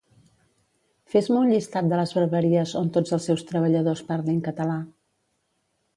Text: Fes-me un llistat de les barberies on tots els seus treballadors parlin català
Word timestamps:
Fes-me 1.15 1.35
un 1.41 1.51
llistat 1.55 1.91
de 1.91 1.99
les 2.01 2.15
barberies 2.19 2.73
on 2.81 2.89
tots 2.97 3.15
els 3.19 3.27
seus 3.31 3.45
treballadors 3.53 4.05
parlin 4.11 4.45
català 4.49 4.83